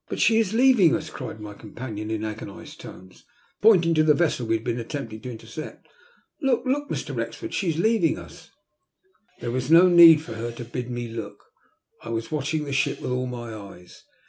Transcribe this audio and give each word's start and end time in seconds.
''She 0.09 0.39
is 0.39 0.51
leaving 0.55 0.95
us," 0.95 1.11
cried 1.11 1.39
my 1.39 1.53
companion, 1.53 2.09
in 2.09 2.25
agonized 2.25 2.81
tones, 2.81 3.23
pointing 3.61 3.93
to 3.93 4.01
the 4.03 4.15
vessel 4.15 4.47
we 4.47 4.55
had 4.55 4.63
been 4.63 4.79
attempting 4.79 5.21
to 5.21 5.29
intercept.'' 5.29 5.87
Look, 6.41 6.63
look, 6.65 6.89
Mr. 6.89 7.15
Wrexford, 7.15 7.53
she 7.53 7.69
is 7.69 7.77
leaving 7.77 8.17
us 8.17 8.49
1" 9.41 9.41
There 9.41 9.51
was 9.51 9.69
no 9.69 9.87
need 9.87 10.19
for 10.23 10.33
her 10.33 10.51
to 10.53 10.65
bid 10.65 10.89
me 10.89 11.07
look, 11.07 11.43
I 12.01 12.09
was 12.09 12.31
watching 12.31 12.63
the 12.63 12.73
ship 12.73 12.99
with 12.99 13.11
all 13.11 13.27
my 13.27 13.53
eyes. 13.53 14.03